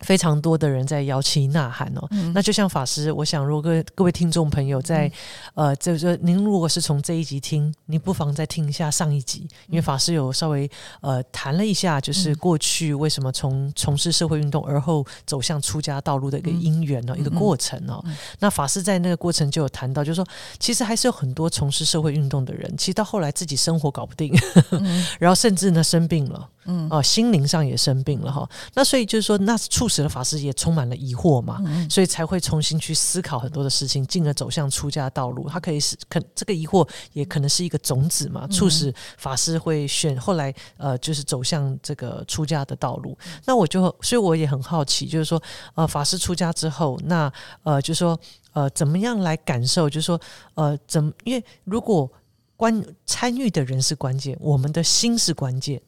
[0.01, 2.07] 非常多的人在摇旗呐喊哦。
[2.11, 2.33] 嗯。
[2.35, 5.11] 那就像法师，我想，如果各位各位听众朋友在、
[5.55, 12.37] 呃，这这您如果是从这一集听，您不妨再听一下上一集，因为法师有稍微呃谈了一下，就是嗯。
[12.37, 18.03] 过去为什么从从事社会运动而后走向出家道路的一个嗯因缘呢、一个过程哦。
[18.07, 18.17] 嗯。
[18.39, 20.27] 那法师在那个过程就有谈到，就是说，
[20.59, 24.33] 其实还是有很多从事社会运动的人，其实到后来自己生活搞不定，
[24.71, 25.05] 嗯。
[25.19, 26.49] 然后甚至呢生病了。
[26.67, 28.49] 嗯哦，心灵上也生病了哈。
[28.75, 35.49] 那所以就是说，那促使了法师也充满了疑惑嘛，嗯所以才会重新去思考很多的事情，进而走向出家道路。
[35.49, 43.17] 他可以是可这个疑惑也可能是一个种子嘛，促使法师会选后来呃，就是走向这个出家的道路。
[43.45, 45.43] 那我就所以我也很好奇，就是说
[45.75, 48.19] 呃，法师出家之后，那呃，就说
[48.53, 49.89] 呃，怎么样来感受？
[49.89, 50.21] 就是说
[50.55, 52.11] 呃，怎么因为如果
[52.57, 55.81] 关参与的人是关键，我们的心是关键。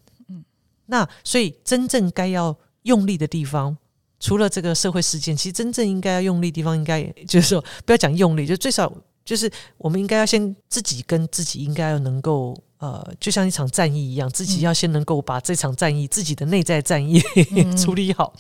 [0.89, 3.77] 那所以真正该要用力的地方，
[4.21, 8.93] 除了这个社会事件，其实真正应该要用力的地方，应该就是说不要讲用力，就最少
[9.25, 17.21] 就是我们应该要先自己跟自己应该要能够呃，就像一场战役一样，自己要先能够把这场战役自己的内在战役
[17.55, 18.33] 嗯 处理好。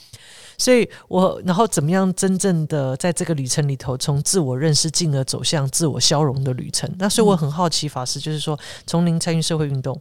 [0.56, 6.90] 所以我然后怎么样真正的在这个旅程里头，从自我认识进而走向自我消融的旅程。
[6.98, 10.00] 那所以我很好奇，法师就是说，从零参与社会运动。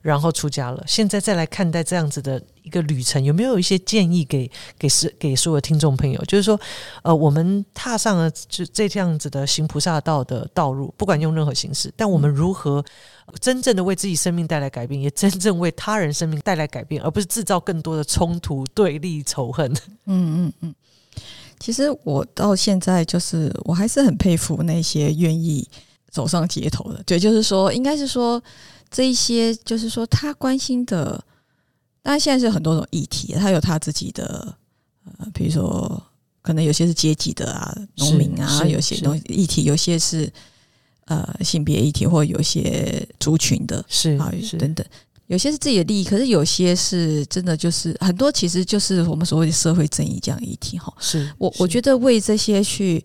[0.00, 6.22] 然后出家了，现在再来看待这样子的一个旅程，有没有一些建议给给是给所有听众朋友？
[6.24, 6.58] 就是说，
[7.02, 12.84] 呃，我们踏上了就这样子的行菩萨道的道路，不管用任何形式，但我们如何
[13.40, 19.72] 真正的为自己生命带来改变，也真正为他人生命带来改变，而不是制造更多的冲突、对立、仇恨。
[20.06, 20.74] 嗯嗯嗯。
[21.58, 25.68] 其实我到现在就是我还是很佩服那些愿意
[26.10, 28.42] 走上街头的，对，就是说，应该是说
[28.92, 31.24] 这一些，就是说他关心的，
[32.02, 34.54] 当然现在是很多种议题，他有他自己的，
[35.18, 36.00] 呃，比如说
[36.42, 40.30] 可能有些是阶级的啊，农民啊，有些东西议题，有些是
[41.06, 44.86] 呃性别议题，或有些族群的，是啊是等等。
[45.28, 50.92] 有些是自己的利益，可是有些是真的，就是很多其实就是我们所谓的社会正义这样议题哈。
[50.98, 53.02] 是，我我觉得为这些去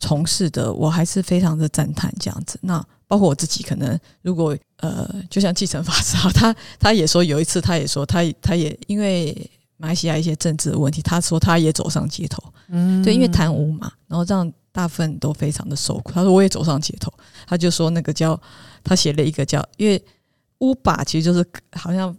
[0.00, 2.58] 从事的，我还是非常的赞叹这样子。
[2.62, 16.12] 那包括我自己，可能如果呃，就像继承法师啊，他他也说有一次，他也说他他也因为马来西亚一些政治的问题，他说他也走上街头，嗯对，因为贪污嘛，然后让大部分都非常的受苦。
[16.12, 17.12] 他说我也走上街头，
[17.46, 18.40] 他就说那个叫
[18.84, 20.00] 他写了一个叫，因为
[20.58, 22.14] 乌把其实就是好像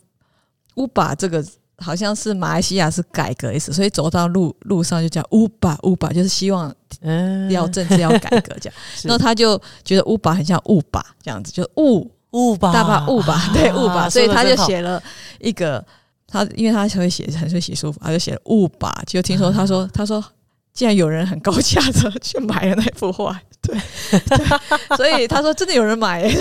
[0.76, 1.46] 乌把这个
[1.80, 8.74] 好像是马来西亚是改革意思，所以走到路路上就叫乌巴乌巴，就是希望嗯要政治要改革这样。
[8.96, 14.56] 是然后他就觉得乌巴很像雾巴这样子，就雾雾吧，大把误把，对雾巴，啊所以他就。
[14.66, 15.02] 写了
[15.40, 15.84] 一个
[16.28, 18.94] 他，因为他很会写，很会写书法，他就写了误把。
[19.08, 20.24] 就听说他说他说。
[20.72, 23.76] 竟然有人很高价的去买了那幅画，对，
[24.12, 26.40] 对所以他说真的有人买、欸，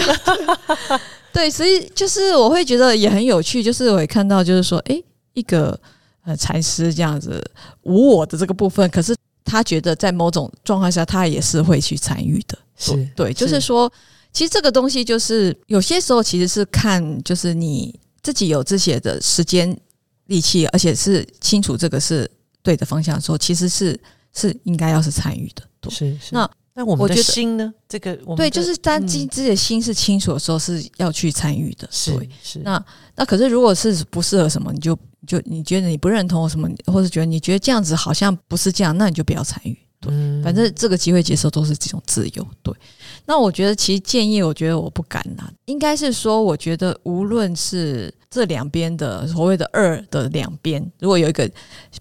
[1.32, 5.02] 对，所以就是我会觉得也很有趣，就是我也看到就是说，诶，
[5.38, 5.78] 一个
[6.24, 7.42] 呃禅师这样子
[7.82, 13.90] 无我的这个部分，可是他觉得在某种状况下，他也是会去参与的，是对，就是说，
[14.32, 19.74] 其实这个东西就是有些时候其实是看，就是你自己有这些的时间
[20.26, 22.30] 力气，而且是清楚这个是
[22.62, 23.98] 对的方向的时候，其实是
[24.34, 25.62] 是应该要是参与的。
[25.80, 26.28] 对是是。
[26.32, 27.74] 那那我们的心呢？
[27.88, 31.88] 这个我们对，就是当嗯自自己的心是清楚的时候，是要去参与的。
[31.90, 32.80] 是是那
[33.16, 39.76] 那可是如果是不适合什么，你就就你觉得你不认同什么，或者觉得你觉得这样子好像不是这样，那你就不要参与。
[40.00, 42.46] 对，嗯反正这个机会接受都是这种自由。
[42.62, 42.72] 对，
[43.26, 51.50] 那我觉得其实建议，我觉得我不敢啦，应该是说，我觉得无论是这两边的所谓的二的两边，如果有一个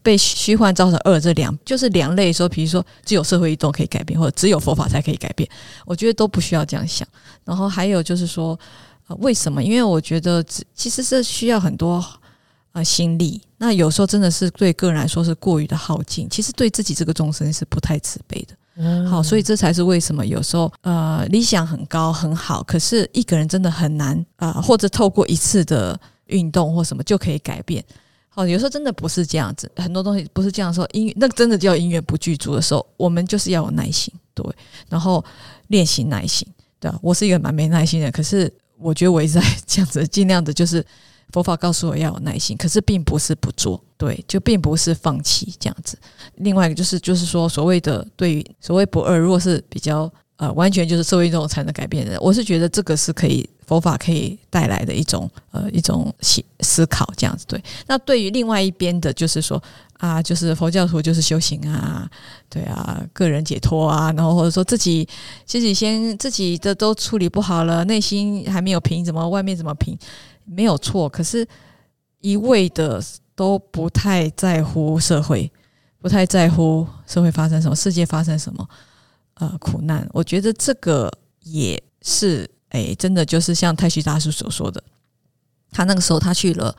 [0.04, 5.50] 被虚幻造成二这两，就是两类说，比如说只有社会运动可以改变，或者只有佛法才可以改变，
[5.86, 7.08] 我觉得都不需要这样想。
[7.46, 8.60] 然后还有就是说，
[9.08, 9.63] 呃，为什么？
[9.63, 12.04] 因为我觉得只其实是需要很多
[12.74, 18.54] 呃心力，那有时候真的是对个人来说是过于的耗尽，其实对自己这个众生是不太慈悲的。
[18.80, 27.84] 嗯好，所以这才是为什么有时候呃理想很高很好，可是一个人真的很难啊、呃或者透过一次的运动或什么就可以改变。
[28.30, 30.88] 好，有时候真的不是这样子，很多东西不是这样说。
[30.94, 34.46] 音乐那真的叫音乐不具足的时候，我们就是要有耐心，对，
[34.90, 35.24] 然后
[35.70, 36.48] 练习耐心，
[36.80, 40.86] 对，我是一个蛮没耐心的，可是我觉得我一直在这样子，尽量的就是
[41.32, 45.98] 佛法告诉我要有耐心，可是并不是不做，对，就并不是放弃这样子。
[46.36, 57.45] 另外一个就是就是说，所谓的对于所谓不二，如果是比较呃完全就是社会运动才能改变的，我是觉得这个是可以佛法可以带来的一种呃一种思思考这样子。
[57.47, 59.62] 对，那对于另外一边的，就是说
[59.99, 62.10] 啊，就是佛教徒就是修行啊，
[62.49, 65.08] 对啊，个人解脱啊，然后或者说自己
[65.45, 69.97] 自己先自己的都处理不好了，内心还没有平，怎么外面怎么平？
[70.45, 71.45] 没有错，可是
[72.21, 73.03] 一味的
[73.36, 75.51] 都不太在乎社会，
[75.99, 78.69] 不太在乎社会发生什么，世界发生什么，
[79.34, 80.08] 呃，苦难。
[80.13, 81.12] 我觉得这个
[81.43, 84.84] 也是，哎，真的就是像太虚大叔所说的，
[85.71, 86.75] 他那个时候他去了。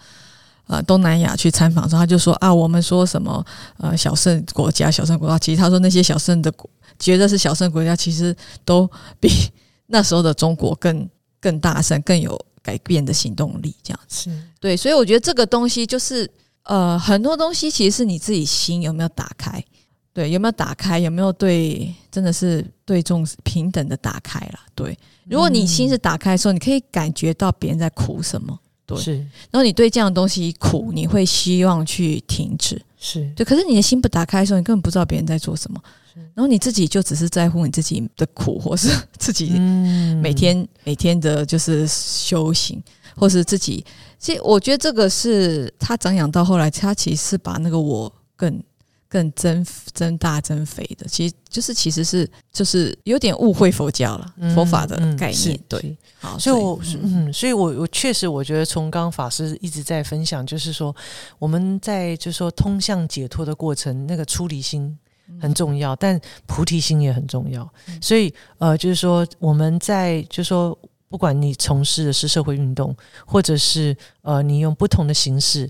[0.71, 3.43] 呃，东南亚去参访的时候，他就说啊，我们说什么
[3.79, 8.87] 呃小胜国家、小胜国家，其实他说那些小胜的国，觉得是小胜国家，其实都
[9.19, 9.31] 比
[9.89, 11.09] 那时候的中国更
[11.41, 16.31] 更大胜，更有改变的行动力，这样子对，所以我觉得这个东西就是
[16.65, 19.65] 呃，很多东西其实是你自己心有没有打开，
[20.13, 24.59] 对，有没有打开，有没有对，真的是对众平等的打开了。
[24.75, 29.17] 对，如果你心是打开的时候，你可以感觉到别人在苦什么，对是。
[29.51, 33.31] 然后你对这样的东西苦，你会希望去停止，是。
[33.37, 33.45] 对。
[33.45, 35.81] 可是你的心不打开的时候，你根本不知道别人在做什么，
[36.35, 42.83] 然后你自己就只是在乎你自己的苦，或是自己嗯每天每天的就是修行，
[43.15, 43.85] 或是自己，
[44.19, 48.61] 其实我觉得这个是他长养到后来，他其实是把那个我更
[49.09, 60.95] 更增增大增肥的，其实就是其实是就是有点误会佛教了，嗯佛法的概念，对，好，所以我，嗯嗯，所以我我确实我觉得从刚刚法师一直在分享，就是说
[61.39, 64.95] 我们在就是说通向解脱的过程，那个出离心
[65.41, 67.67] 很重要，但菩提心也很重要。
[68.03, 72.95] 所以呃，就是说我们在就是说，不管你从事的是社会运动，
[73.25, 75.69] 或者是呃你用不同的形式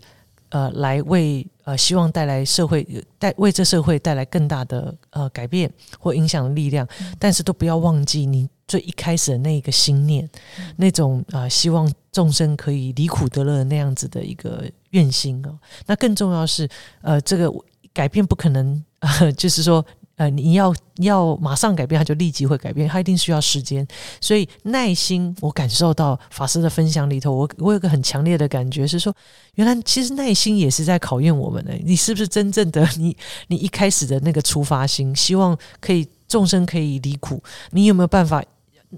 [0.50, 2.86] 呃来为呃希望带来社会
[3.18, 6.86] 带为这社会带来更大的呃改变或影响的力量，
[7.18, 10.28] 但是都不要忘记你最一开始的那一个心念，
[10.76, 15.58] 那种呃希望众生可以离苦得乐那样子的一个愿心哦。
[15.86, 16.68] 那更重要是
[17.02, 17.52] 呃这个
[17.92, 19.84] 改变不可能呃 就是说。
[20.18, 23.86] 呃，你要要马上改变，它就立即会改变，它一定需要时间。
[24.20, 29.14] 所以耐心，我感受到法师的分享里头，我我有个很强烈的感觉是说，
[29.54, 31.72] 原来其实耐心也是在考验我们的。
[31.84, 33.16] 你是不是真正的你？
[33.46, 38.42] 你一开始的那个出发心，希望可以众生可以离苦，你有没有办法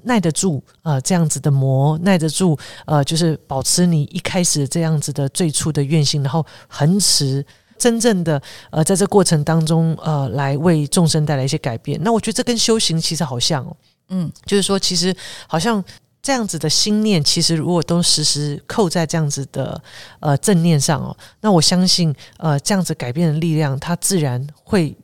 [0.04, 7.44] 耐得住呃这样子的磨，耐得住呃就是保持你一开始这样子的最初的愿心，然后恒持。
[7.80, 8.40] 真正的
[8.70, 11.98] 呃，在这过程当中，呃，来为众生带来一些改变。
[12.04, 13.76] 那我觉得这跟修行其实好像哦，
[14.10, 15.16] 嗯，就是说，其实
[15.48, 15.82] 好像
[16.22, 19.82] 这样子的心念，其实如果都时时扣在这样子的
[20.20, 24.94] 呃正念上哦，那我相信呃这样子改变的力量，它自然会。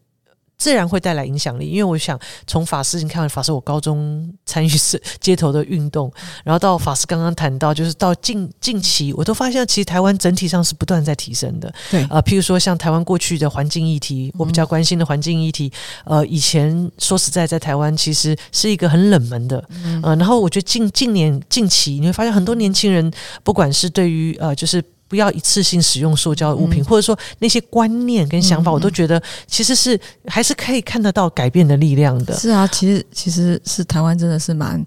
[0.59, 6.11] 自然会带来影响力，因为我想从法师，你看法师，我高中参与是街头的运动，
[6.45, 11.73] 然后到法师刚刚谈到，就是到近近期，我都发现其实台湾整体上是不断在提升的。
[11.91, 15.71] 对，呃，譬如说像台湾过去的环境议题，我比较关心的环境议题，
[16.05, 19.63] 呃，以前说实在在台湾其实是一个很冷门的，
[20.03, 23.13] 呃，然后我觉得近近年近期你会发现很多年轻人，
[23.45, 24.83] 不管是对于呃就是。
[25.09, 32.37] 不要一次性使用塑胶物品，或者说那些观念跟想法，我都觉得其实是还是可以看得到改变的力量的。
[32.37, 34.85] 是啊，其实其实是台湾真的是蛮，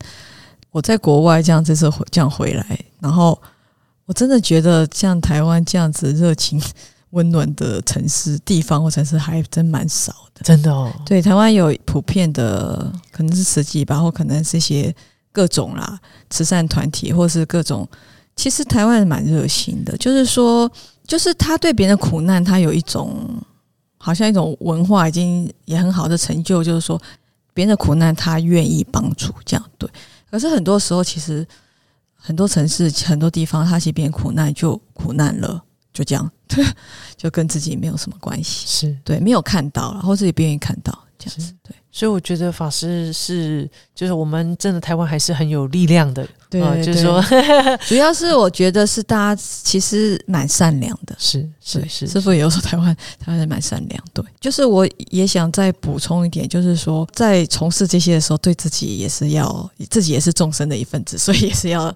[0.71, 3.41] 我在国外这样这次回这样回来，然后
[4.05, 6.61] 我真的觉得像台湾这样子热情，
[7.11, 10.41] 温暖的城市地方或城市还真蛮少的。
[10.43, 14.93] 真的哦，对，台湾有普遍的可能是慈济吧，或可能是一些
[15.31, 15.97] 各种啦
[16.29, 17.87] 慈善团体，或是各种。
[18.39, 20.71] 其实台湾蛮热心的，就是说，
[21.05, 23.13] 就是他对别人的苦难，他有一种
[23.97, 26.97] 好像一种文化，已经也很好的成就，就是说
[27.53, 29.89] 别人的苦难他愿意帮助，这样对。
[30.31, 31.45] 可是很多时候，其实
[32.15, 35.61] 很多城市、很多地方，他其实别人苦难就苦难了，
[35.91, 36.65] 就这样，对，
[37.17, 38.97] 就跟自己没有什么关系，是。
[39.03, 41.75] 对，没有看到，然后自己不愿意看到，这样子，对。
[41.91, 47.21] 所以我觉得法师是，就是我们真的台湾还是很有力量的，对，就是说，
[47.87, 61.93] 主要是我觉得是大家其实蛮善良的，是是是，师傅也有说台湾台湾人蛮善良，对，就是我也想再补充一点，就是说在从事这些的时候，对自己也是要自己也是众生的一份子， 所以也是要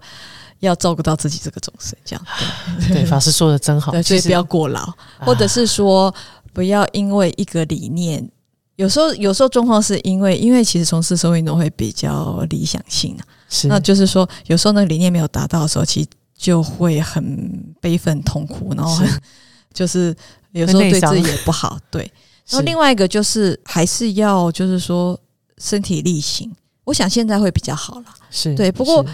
[0.59, 2.25] 要照顾到自己这个众生，这样
[2.91, 3.05] 对。
[3.05, 6.13] 法师说的真好，所以不要过劳，或者是说
[6.51, 8.27] 不要因为一个理念。
[8.75, 19.07] 有时候，有时候状况是因为，因为其实从事社会运动会比较理想性啊，是，那就是说，有时候那个理念没有达到的时候，其实就会很悲愤痛苦，然后很
[19.71, 20.15] 就是
[20.51, 22.01] 有时候对自己也不好，对。
[22.49, 25.19] 然后另外一个就是还是要就是说
[25.59, 26.51] 身体力行，
[26.83, 28.71] 我想现在会比较好了，是对。
[28.71, 29.05] 不过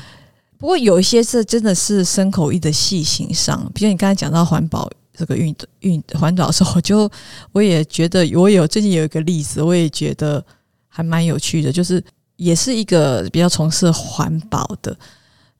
[0.57, 4.89] 不过有一些是真的是身口意的细行上，比如你刚才讲到环保。
[5.19, 7.11] 这个运运环岛的时候，我就
[7.51, 10.41] 我也觉得，我有最近有一个例子，我也觉得
[10.87, 12.01] 还蛮有趣的，就是
[12.37, 14.95] 也是一个比较从事环保的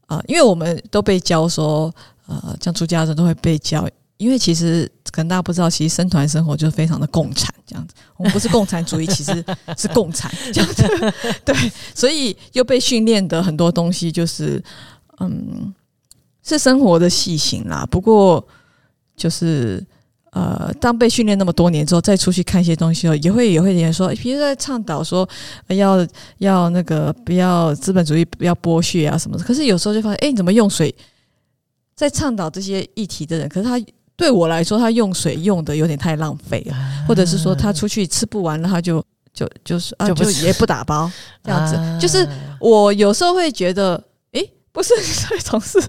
[0.05, 1.93] 啊，因为我们都被教说，
[2.25, 3.85] 呃，像出家人都会被教，
[4.15, 9.43] 因为其实可能大家不知道，其实生团生活就是非常的共产这样子，我们不是共产主义，其实
[9.77, 11.53] 是共产这样子，对，
[11.93, 14.63] 所以又被训练的很多东西就是，
[15.19, 15.73] 嗯，
[16.43, 18.47] 是生活的细行啦，不过。
[19.19, 19.85] 就是
[20.31, 25.27] 呃，当被训练那么多年之后，再出去看一些东西后，也会也会有人说，比如在倡导说
[25.67, 26.07] 要
[26.37, 29.43] 要那个不要资本主义，不要剥削啊什么的。
[29.43, 30.93] 可是有时候就发现，哎，你怎么用水？
[31.95, 33.83] 在倡导这些议题的人，可是他
[34.15, 36.75] 对我来说，他用水用的有点太浪费了，
[37.07, 39.03] 或者是说他出去吃不完了，他就
[39.33, 41.11] 就就是啊，就也不打包
[41.43, 41.75] 这样子。
[41.99, 42.25] 就是
[42.61, 44.01] 我有时候会觉得，
[44.31, 44.41] 哎，
[44.71, 44.93] 不是
[45.27, 45.81] 在从事，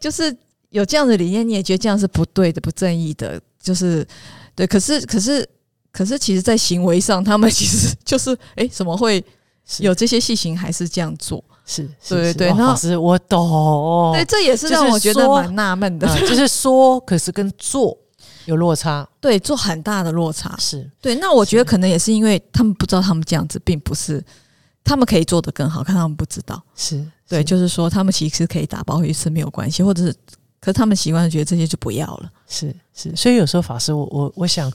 [0.00, 0.34] 就是。
[0.70, 4.06] 有这样的理念，你也觉得这样是不对的、不正义的，就是
[4.54, 4.66] 对。
[4.66, 5.48] 可是，可是，
[5.90, 9.24] 可是，其实，在行为上，他们其实就是，哎，怎么会
[9.78, 11.42] 有这些细行还是这样做？
[11.64, 12.50] 是，对对。
[12.50, 14.12] 老师，我懂。
[14.12, 17.96] 对，这也是让我觉得蛮纳闷的，就是说， 可是跟做
[18.44, 20.54] 有落差，对，做很大的落差。
[20.58, 21.14] 是对。
[21.14, 24.22] 那我觉得可能也是因为他们不知道，他们这样子并不是
[24.84, 26.62] 他们可以做得更好，看他们不知道。
[26.76, 30.14] 是对，就是说，他们其实可以打包回去吃没有关系，或者是。
[30.60, 34.72] 可是他们习惯觉得这些就不要了，是是，所以有时候法师，我我我想，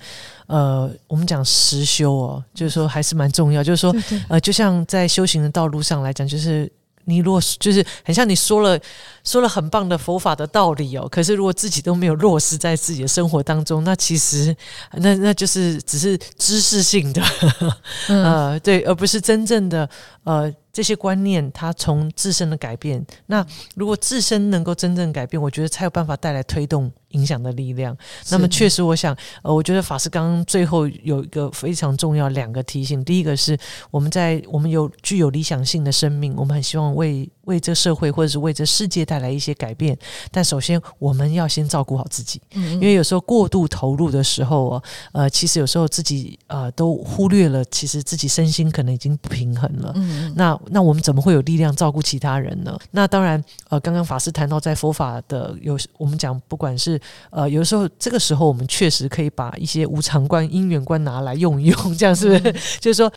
[0.48, 3.94] 呃，我们讲实修哦，就是说还是蛮重要，就是说，
[4.30, 6.72] 呃，就像在修行的道路上来讲，就是
[7.04, 8.80] 你如果就是很像你说了
[9.26, 14.56] 说了很棒的佛法的道理哦，可是如果自己都没有落实在自己的生活当中，那其实
[14.94, 17.22] 那那就是只是知识性的，
[18.08, 19.90] 呃，对，而不是真正的
[20.24, 20.54] 呃。
[20.74, 23.06] 这些观念，它从自身的改变。
[23.28, 23.46] 那
[23.76, 26.92] 如果自身能够真正改变，我觉得才有办法带来推动。
[27.14, 27.97] 影响的力量。
[28.30, 33.03] 那么，确实，我想，呃，我觉得法师刚刚最后有一个非常重要两个提醒。
[33.03, 33.57] 第一个是，
[33.89, 39.97] 我们在我们有具有理想性的生命，我们很希望为为这社会或者是为这世界带来一些改变。
[40.32, 44.84] 但首先，我们要先照顾好自己，因为有时候过度投入的时候啊，
[45.14, 49.93] 呃，其实有时候自己呃都忽略了，其实自己身心可能已经不平衡了。
[49.95, 52.78] 嗯那那我们怎么会有力量照顾其他人呢？
[52.91, 56.99] 那当然，呃，刚刚法师谈到在佛法的有我们讲，不管是
[57.30, 62.54] 呃，有的时候，这个时候我们确实可以把一些无常观、因缘观拿来用一用，这样是不是？
[62.80, 63.12] 就是说，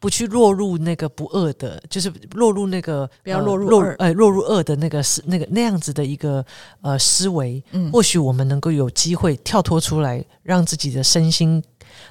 [0.00, 6.44] 不去落入那个不恶的，就是落入那个不要落入落呃落入恶的那个思那个那样子的一个
[6.80, 7.62] 呃思维。
[7.72, 11.62] 嗯，或许我们能够有机会跳脱出来，让自己的身心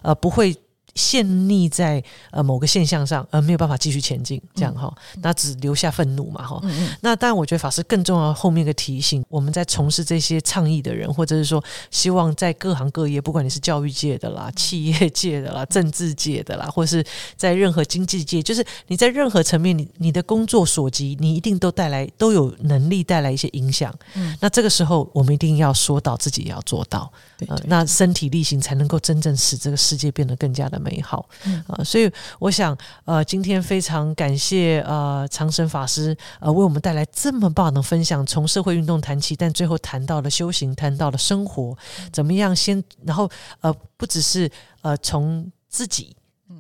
[0.02, 0.56] 呃不会。
[0.96, 6.62] 陷溺在呃某个现象上，而没有办法继续前进，这样哈，那只留下愤怒嘛哈。
[7.02, 17.06] 那当然，我觉得法师更重要后面一个提醒，我们在从事这些倡议的人，或者是说希望在各行各业，不管你是教育界的啦、企业界的啦、政治界的啦，或是
[17.38, 23.94] 在任何经济界，就是你在任何层面，你你的工作所及，你一定都带来都有能力带来一些影响。
[24.16, 27.12] 嗯，那这个时候我们一定要说到自己也要做到，
[27.48, 30.79] 呃，那身体力行才能够真正使这个世界变得更加的。
[30.84, 31.28] 的美好。
[31.68, 32.10] 啊，所以
[32.40, 41.78] 我想，呃，今天非常感谢呃长生法师呃为我们带来这么棒的分享，从社会运动谈起，但最后谈到了修行，谈到了生活，
[42.12, 43.30] 怎么样先，然后
[43.62, 44.50] 呃不只是
[44.82, 46.16] 呃从自己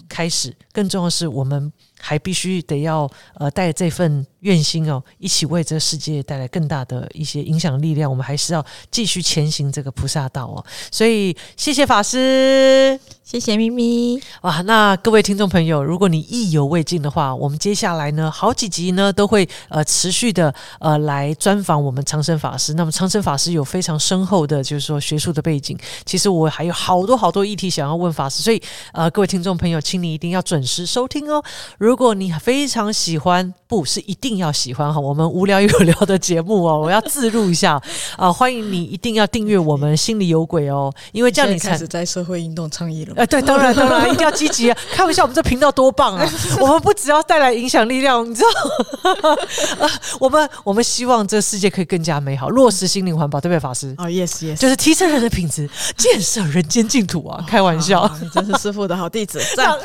[0.08, 8.10] 开始，更重要的是我们还必须得要呃带这份愿心哦，一起为这个世界带来更大的一些影响力量。
[8.10, 10.66] 我们还是要继续前行这个菩萨道哦。
[10.92, 13.00] 所以谢谢法师。
[13.24, 14.20] 谢谢咪咪。
[14.42, 22.74] 哇，那各位听众朋友，如果你意犹未尽的话，我们接下来呢，好几集呢都会呃持续的呃来专访我们长生法师。
[22.74, 25.78] 那么长生法师有非常深厚的，就是说学术的背景。
[26.06, 28.60] 其实我还有好多好多议题想要问法师，所以
[28.94, 31.44] 呃各位听众朋友，请你一定要准时收听哦。
[31.78, 37.80] 如如果你非常喜欢，不是一定要喜欢哈，我们无聊有聊的节目哦，我要自入一下
[38.18, 43.14] 啊，欢迎你一定要订阅我们心里有鬼哦，因为这样你才开始在社会运动倡议了。
[43.16, 44.78] 哎，对，当然当然， 一定要积极啊！
[44.92, 46.28] 开玩笑，我们这频道多棒啊！
[46.60, 49.38] 我们不只要带来影响力量，你知道，
[49.78, 49.88] 呃，
[50.20, 53.94] 我们我们希望这世界可以更加美好，落实心灵环保，对不对，法师？
[54.00, 57.46] 哦，yes yes，就是提升人的品质，建设人间净土啊！
[57.48, 59.78] 开玩笑，真是师傅的好弟子，赞。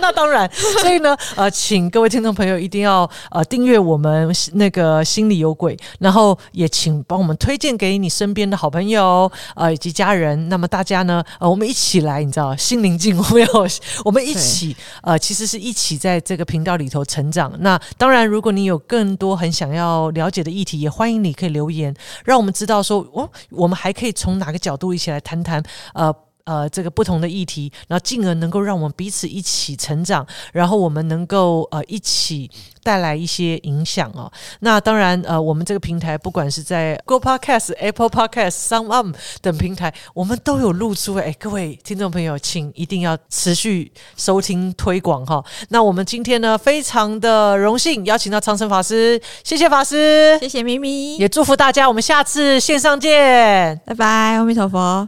[0.00, 2.87] 那当然，所以呢，呃，请各位听众朋友一定要
[3.30, 10.48] 呃订阅我们那个心里有鬼，然后也请帮我们推荐给你身边的好朋友呃以及家人。
[10.48, 13.66] 那么大家呢，呃，我们一起来，你知道，心灵境，我们有，
[14.04, 17.52] 我们一起呃，其实是一起在这个频道里头成长。
[17.60, 25.62] 那当然，如果你有更多很想要了解的议题，也欢迎你可以留言，让我们知道说，哦，我们还可以从哪个角度一起来谈谈
[25.94, 26.14] 呃。
[26.48, 32.50] 呃，这个不同的议题，然后进而能够让我们彼此一起成长，然后我们能够呃一起
[32.82, 34.32] 带来一些影响哦。
[34.60, 41.16] 那当然，呃，我们这个平台不管是在 Google Podcast、Apple Podcast、Some On 等平台，我们都有露出。
[41.16, 45.44] 哎，各位听众朋友，请一定要持续收听推广哈。
[45.68, 53.78] 那我们今天呢，非常的荣幸邀请到长生法师，谢谢法师，谢谢咪咪，也祝福大家，我们下次线上见。
[53.84, 54.06] 拜拜，
[54.38, 55.06] 阿弥陀佛。